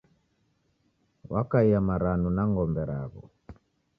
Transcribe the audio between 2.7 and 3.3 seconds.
raw'o.